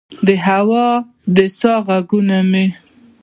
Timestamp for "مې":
2.51-2.65